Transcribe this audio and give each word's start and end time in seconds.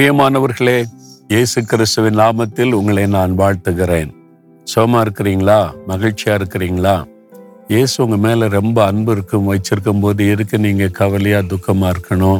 பிரியமானவர்களே 0.00 0.84
இயேசு 1.28 1.64
கிறிஸ்துவின் 1.64 2.18
நாமத்தில் 2.18 2.72
உங்களை 2.72 3.06
நான் 3.06 3.38
வாழ்த்துகிறேன். 3.38 4.10
சோமா 4.74 5.00
இருக்கிறீங்களா? 5.00 5.72
மகிழ்ச்சியா 5.88 6.28
இருக்கிறீங்களா? 6.28 7.04
இயேசு 7.68 8.04
உங்க 8.04 8.16
மேல 8.16 8.48
ரொம்ப 8.48 8.84
அன்பு 8.84 9.12
இருக்கும் 9.12 9.50
வச்சிருக்கும் 9.52 10.00
போது 10.00 10.28
இருக்கு 10.28 10.58
நீங்க 10.58 10.88
கவலையா 10.88 11.38
துக்கமா 11.38 11.90
இருக்கணும்? 11.90 12.38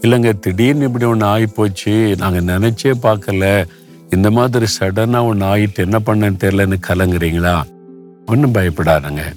இல்லைங்க 0.00 0.38
திடீர்னு 0.38 0.84
இப்படி 0.84 1.04
ஒன்று 1.04 1.26
ஆகிப்போச்சு 1.26 2.16
நாங்கள் 2.16 2.44
நினைச்சே 2.44 2.92
பார்க்கல. 3.02 3.64
இந்த 4.10 4.30
மாதிரி 4.30 4.66
சடனாக 4.80 5.24
ஒன்று 5.24 5.46
ஆயிட்டு 5.46 5.76
என்ன 5.76 6.00
பண்ணேன்னு 6.06 6.40
தெரியலன்னு 6.44 6.78
கலங்குறீங்களா? 6.88 7.62
ஒன்றும் 8.26 8.54
பயப்படாதுங்க. 8.54 9.34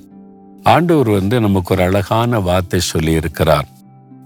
ஆண்டவர் 0.63 1.09
வந்து 1.09 1.39
நமக்கு 1.39 1.73
ஒரு 1.73 1.83
அழகான 1.83 2.39
வார்த்தை 2.39 2.79
சொல்லி 2.79 3.11
இருக்கிறார் 3.11 3.67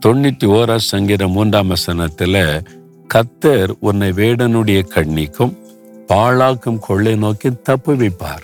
தொண்ணூத்தி 0.06 0.46
ஓரா 0.46 0.78
சங்கீதம் 0.78 1.32
மூன்றாம் 1.32 1.68
வசனத்தில் 1.68 2.64
கத்தர் 3.08 3.72
உன்னை 3.80 4.10
வேடனுடைய 4.10 4.86
கண்ணிக்கும் 4.96 5.58
பாழாக்கும் 6.08 6.80
கொள்ளை 6.80 7.16
நோக்கி 7.16 7.50
தப்பு 7.64 7.96
வைப்பார் 7.96 8.44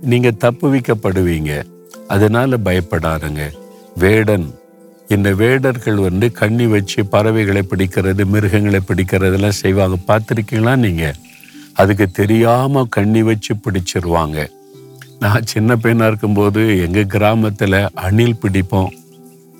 நீங்க 0.00 0.30
தப்புவிக்கப்படுவீங்க. 0.30 1.64
அதனால 2.08 2.56
பயப்படாருங்க 2.64 3.50
வேடன் 3.96 4.54
இந்த 5.08 5.34
வேடர்கள் 5.34 5.94
வந்து 5.94 6.32
கண்ணி 6.32 6.66
வச்சு 6.66 7.06
பறவைகளை 7.06 7.62
பிடிக்கிறது 7.70 8.24
மிருகங்களை 8.24 8.80
பிடிக்கிறதெல்லாம் 8.88 9.58
செய்வாங்க. 9.62 9.96
பார்த்துருக்கீங்களா 10.06 10.76
நீங்க? 10.76 11.14
அதுக்கு 11.74 12.10
தெரியாம 12.10 12.86
கண்ணி 12.88 13.22
வச்சு 13.22 13.54
பிடிச்சிருவாங்க. 13.54 14.50
நான் 15.20 15.46
சின்ன 15.46 15.76
பையனா 15.76 16.06
இருக்கும்போது 16.06 16.80
எங்க 16.80 17.00
கிராமத்துல 17.00 17.88
அணில் 17.94 18.36
பிடிப்போம். 18.42 18.90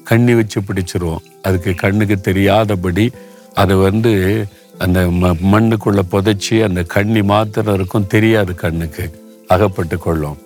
கண்ணி 0.04 0.34
வச்சு 0.34 0.60
பிடிச்சிருவோம். 0.60 1.22
அதுக்கு 1.42 1.74
கண்ணுக்கு 1.74 2.20
தெரியாதபடி 2.20 3.10
அதை 3.54 3.76
வந்து 3.76 4.46
அந்த 4.78 5.00
ம 5.06 5.34
மண்ணுக்குள்ள 5.52 6.00
புதைச்சி 6.10 6.62
அந்த 6.62 6.82
கண்ணி 6.82 7.22
மாத்திரம் 7.22 7.74
இருக்கும் 7.74 8.06
தெரியாது 8.06 8.54
கண்ணுக்கு. 8.54 9.04
அகப்பட்டு 9.48 9.98
கொள்ளும். 9.98 10.38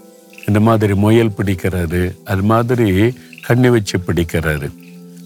இந்த 0.47 0.61
மாதிரி 0.61 0.95
முயல் 0.95 1.37
பிடிக்கிறது 1.37 2.17
அது 2.25 2.43
மாதிரி 2.43 3.15
கண்ணி 3.47 3.69
வச்சு 3.69 3.99
பிடிக்கிறது. 3.99 4.71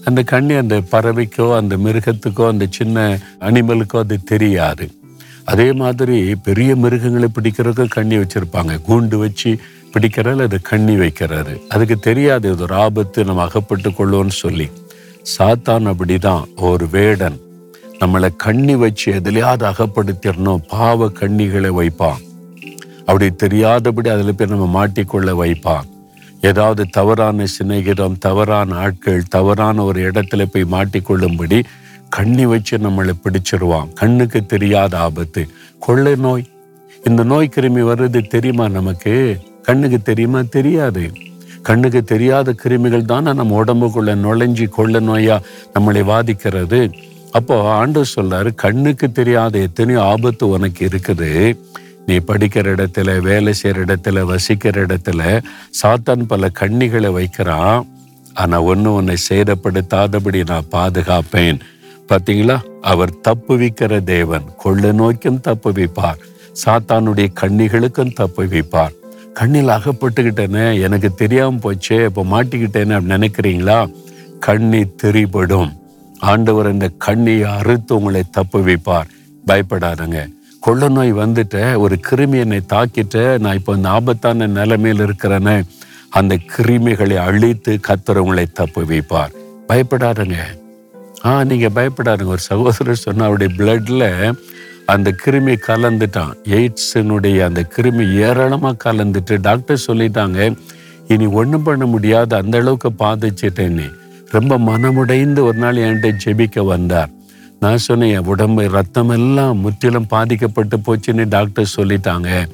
அந்த 0.05 0.23
கண்ணி 0.23 0.53
அந்த 0.53 0.81
பறவைக்கோ 0.91 1.55
அந்த 1.55 1.77
மிருகத்துக்கோ 1.77 2.47
அந்த 2.47 2.65
சின்ன 2.69 3.19
அனிமலுக்கோ 3.39 3.97
அது 3.97 4.23
தெரியாது. 4.23 4.91
அதே 5.43 5.73
மாதிரி 5.73 6.35
பெரிய 6.35 6.75
மிருகங்களை 6.75 7.29
பிடிக்கிறதுக்கும் 7.33 7.87
கண்ணி 7.87 8.17
வச்சிருப்பாங்க. 8.17 8.79
கூண்டு 8.87 9.15
வச்சு 9.15 9.57
பிடிக்கிறாரு 9.93 10.41
அது 10.41 10.61
கண்ணி 10.61 10.95
வைக்கிறாரு 10.95 11.67
அதுக்கு 11.67 11.99
தெரியாது 11.99 12.51
இது 12.51 12.61
ஒரு 12.61 12.73
ஆபத்து 12.73 13.23
நம்ம 13.23 13.41
அகப்பட்டு 13.41 13.89
கொள்ளுவோம்னு 13.89 14.39
சொல்லி. 14.43 14.69
சாத்தான் 15.37 15.93
அப்படிதான் 15.93 16.43
ஒரு 16.55 16.87
வேடன். 16.89 17.39
நம்மளை 18.01 18.35
கண்ணி 18.35 18.75
வச்சு 18.75 19.11
எதுலையாவது 19.11 19.71
அகப்படுத்திடணும்? 19.71 20.57
பாவ 20.69 21.09
கண்ணிகளை 21.09 21.71
வைப்பான். 21.71 22.21
அப்படி 22.99 23.31
தெரியாதபடி 23.31 24.09
அதில் 24.09 24.35
போய் 24.35 24.47
நம்ம 24.47 24.87
மாட்டிக்கொள்ள 24.87 25.45
வைப்பான். 25.45 25.83
ஏதாவது 26.41 26.85
தவறான 26.87 27.45
சிநேகிதம் 27.45 28.17
தவறான 28.17 28.75
ஆட்கள் 28.75 29.23
தவறான 29.23 29.83
ஒரு 29.83 30.11
இடத்துல 30.11 30.45
போய் 30.45 30.65
மாட்டிக்கொள்ளும்படி 30.71 31.63
கண்ணி 32.09 32.45
வச்சு 32.45 32.77
நம்மளை 32.77 33.11
பிடிச்சிருவான். 33.23 33.93
கண்ணுக்கு 33.93 34.45
தெரியாத 34.45 34.99
ஆபத்து. 34.99 35.47
கொள்ளை 35.79 36.15
நோய். 36.15 36.49
இந்த 37.03 37.23
நோய் 37.23 37.49
கிருமி 37.55 37.83
வர்றது 37.83 38.27
தெரியுமா 38.27 38.67
நமக்கு? 38.67 39.39
கண்ணுக்கு 39.63 40.01
தெரியுமா? 40.01 40.41
தெரியாது. 40.41 41.11
கண்ணுக்கு 41.61 42.03
தெரியாத 42.03 42.55
கிருமிகள் 42.63 43.05
தானே 43.05 43.33
நம்ம 43.33 43.63
உடம்புக்குள்ள 43.63 44.15
நுழைஞ்சி 44.15 44.69
கொள்ள 44.69 44.99
நோயா 44.99 45.39
நம்மளை 45.79 46.03
வாதிக்கிறது. 46.03 46.93
அப்போ 47.37 47.55
ஆண்டு 47.79 48.01
சொல்றாரு 48.15 48.49
கண்ணுக்கு 48.55 49.11
தெரியாத 49.11 49.59
எத்தனையோ 49.59 50.01
ஆபத்து 50.03 50.49
உனக்கு 50.49 50.81
இருக்குது. 50.87 51.29
நீ 52.05 52.15
படிக்கிற 52.17 52.65
இடத்துல 52.75 53.21
வேலை 53.21 53.53
செய்யற 53.61 53.83
இடத்துல 53.85 54.21
வசிக்கிற 54.31 54.85
இடத்துல 54.85 55.21
சாத்தான் 55.81 56.23
பல 56.31 56.49
கண்ணிகளை 56.59 57.11
வைக்கிறான். 57.11 57.87
ஆனா 58.33 58.57
ஒன்று 58.61 58.93
உன்னை 58.93 59.15
சேதப்படுத்தாதபடி 59.29 60.41
நான் 60.47 60.71
பாதுகாப்பேன். 60.71 61.59
பாத்தீங்களா? 62.09 62.57
அவர் 62.81 63.11
தப்புவிக்கிற 63.27 64.03
தேவன் 64.03 64.47
கொள்ள 64.57 64.91
நோக்கும் 64.91 65.43
தப்பு 65.47 65.71
வைப்பார் 65.71 66.21
சாத்தானுடைய 66.65 67.27
கண்ணிகளுக்கும் 67.41 68.13
தப்பு 68.13 68.43
வைப்பார் 68.53 68.95
கண்ணில் 69.33 69.75
அகப்பட்டுக்கிட்டேனே 69.75 70.81
எனக்கு 70.81 71.09
தெரியாம 71.13 71.59
போச்சே 71.63 71.99
இப்போ 72.05 72.23
மாட்டிக்கிட்டேன்னு 72.23 72.95
அப்படி 72.97 73.13
நினைக்கிறீங்களா? 73.15 73.77
கண்ணி 74.39 74.81
திரிபடும். 75.01 75.71
ஆண்டவர் 76.29 76.69
இந்த 76.75 76.87
கண்ணியை 77.05 77.47
அறுத்து 77.57 77.91
உங்களை 77.97 78.21
தப்பு 78.37 78.59
வைப்பார் 78.67 79.09
பயப்படாதங்க. 79.43 80.19
கொள்ள 80.65 80.89
நோய் 80.95 81.13
வந்துட்ட 81.21 81.57
ஒரு 81.83 81.95
கிருமி 82.07 82.37
என்னை 82.43 82.59
தாக்கிட்ட 82.73 83.15
நான் 83.43 83.57
இப்போ 83.59 83.73
இந்த 83.77 83.89
ஆபத்தான 83.97 84.47
நிலைமையில் 84.57 85.03
இருக்கிறேன்னு 85.05 85.55
அந்த 86.19 86.33
கிருமிகளை 86.53 87.17
அழித்து 87.27 87.73
கத்துறவங்களை 87.87 88.45
தப்பு 88.59 88.81
வைப்பார் 88.91 89.33
பயப்படாதங்க. 89.69 90.37
ஆ 91.27 91.31
நீங்கள் 91.49 91.75
பயப்படாதுங்க. 91.77 92.33
ஒரு 92.37 92.43
சகோதரர் 92.51 93.03
சொன்ன 93.05 93.25
அவருடைய 93.27 93.51
பிளட்டில் 93.59 94.09
அந்த 94.93 95.09
கிருமி 95.23 95.55
கலந்துட்டான். 95.67 96.33
எய்ட்ஸினுடைய 96.57 97.37
அந்த 97.49 97.61
கிருமி 97.75 98.05
ஏராளமாக 98.27 98.81
கலந்துட்டு 98.85 99.35
டாக்டர் 99.47 99.85
சொல்லிட்டாங்க 99.87 100.39
இனி 101.13 101.25
ஒன்றும் 101.39 101.65
பண்ண 101.67 101.85
முடியாது 101.85 102.33
அந்த 102.41 102.57
அளவுக்கு 102.61 102.89
பாதிச்சிட்டேன்னு 103.03 103.87
ரொம்ப 104.31 104.57
மனமுடைந்து 104.57 105.39
ஒரு 105.39 105.57
நாள் 105.57 105.75
என்கிட்ட 105.75 106.17
ஜெபிக்க 106.25 106.65
வந்தார். 106.65 107.09
நான் 107.59 107.77
சொன்னேன் 107.77 108.13
என் 108.13 108.25
உடம்பு 108.25 108.69
ரத்தம் 108.69 109.09
எல்லாம் 109.09 109.57
முற்றிலும் 109.57 110.07
பாதிக்கப்பட்டு 110.07 110.77
போச்சுன்னு 110.77 111.25
டாக்டர் 111.29 111.73
சொல்லிட்டாங்க. 111.75 112.47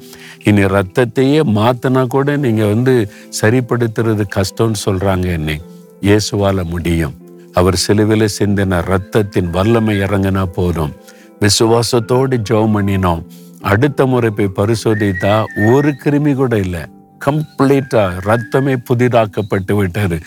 இனி 0.44 0.62
ரத்தத்தையே 0.62 1.40
மாத்தினா 1.54 2.06
கூட 2.06 2.36
நீங்க 2.36 2.66
வந்து 2.66 3.12
சரிப்படுத்துறது 3.40 4.24
கஷ்டம்னு 4.36 4.74
சொல்றாங்க 4.84 5.26
என்னை. 5.26 5.60
இயேசுவால 6.00 6.64
முடியும். 6.64 7.14
அவர் 7.52 7.82
சிலுவில 7.86 8.28
சிந்தின 8.38 8.82
ரத்தத்தின் 8.92 9.50
வல்லமை 9.50 9.98
இறங்கினா 10.00 10.44
போதும். 10.44 10.92
விசுவாசத்தோடு 11.40 12.36
ஜெபம் 12.50 12.74
பண்ணினோம். 12.76 13.24
அடுத்த 13.60 14.06
முறை 14.06 14.30
போய் 14.30 14.56
பரிசோதித்தா 14.56 15.44
ஒரு 15.72 15.94
கிருமி 16.04 16.34
கூட 16.34 16.58
இல்லை. 16.58 16.80
கம்ப்ளீட்டா 17.26 18.10
ரத்தமே 18.24 18.76
புதிதாக்கப்பட்டு 18.90 19.72
விட்டது. 19.72 20.18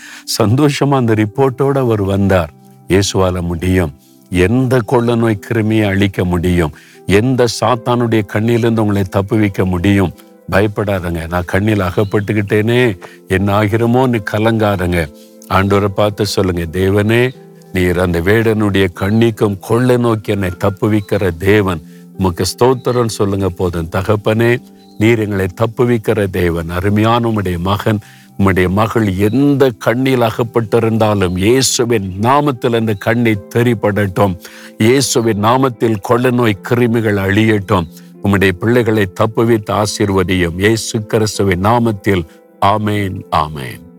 சந்தோஷமா 0.42 0.94
அந்த 0.94 1.14
ரிப்போர்ட்டோட 1.14 1.78
அவர் 1.78 2.02
வந்தார். 2.02 2.50
இயேசுவால 2.88 3.40
முடியும். 3.40 3.94
எந்த 4.30 4.80
கொள்ள 4.84 5.14
நோய் 5.14 5.38
கிருமியை 5.48 5.86
அழிக்க 5.86 6.24
முடியும். 6.24 6.74
எந்த 7.06 7.46
சாத்தானுடைய 7.60 8.22
கண்ணிலிருந்து 8.32 8.78
உங்களை 8.78 9.02
தப்புவிக்க 9.02 9.64
முடியும். 9.64 10.12
பயப்படாதங்க. 10.50 11.28
நான் 11.28 11.44
கண்ணில் 11.46 11.80
அகப்பட்டுக்கிட்டேனே. 11.80 12.98
என்ன 13.28 13.62
ஆகிறோமோன்னு 13.62 14.24
கலங்காதங்க. 14.32 15.12
ஆண்டவரை 15.48 15.88
பார்த்து 15.88 16.26
சொல்லுங்க 16.26 16.62
தேவனே 16.72 17.34
நீர் 17.72 17.98
அந்த 17.98 18.20
வேடனுடைய 18.20 18.88
கண்ணிக்கும் 19.00 19.58
கொள்ளை 19.60 19.96
நோக்கி 19.96 20.32
என்னை 20.32 20.50
தப்புவிக்கிற 20.50 21.36
தேவன். 21.36 21.82
உமக்கு 22.18 22.44
ஸ்தோத்திரம் 22.58 23.06
சொல்லுங்க 23.06 23.48
போதும். 23.48 23.88
தகப்பனே 23.92 24.58
நீர் 24.98 25.18
எங்களை 25.18 25.46
தப்புவிக்கிற 25.60 26.30
தேவன் 26.30 26.68
அருமையான 26.68 27.28
உம்முடைய 27.28 27.58
மகன் 27.58 28.00
உம்முடைய 28.38 28.68
மகள் 28.68 29.16
எந்த 29.16 29.70
கண்ணில் 29.78 30.24
அகப்பட்டிருந்தாலும் 30.28 31.36
இயேசுவின் 31.36 32.12
நாமத்தில் 32.22 32.74
அந்த 32.74 32.94
கண்ணை 32.94 33.38
தெரிப்படட்டும் 33.54 34.34
இயேசுவின் 34.78 35.42
நாமத்தில் 35.44 36.00
கொள்ள 36.02 36.30
நோய் 36.30 36.62
கிருமிகள் 36.68 37.20
அழியட்டும். 37.26 37.88
உம்முடைய 38.24 38.52
பிள்ளைகளை 38.52 39.12
தப்புவித்து 39.20 39.82
ஆசீர்வதியும் 39.82 40.58
இயேசு 40.58 41.06
கிறிஸ்துவின் 41.06 41.64
நாமத்தில். 41.64 42.24
ஆமேன் 42.66 43.20
ஆமேன். 43.30 43.91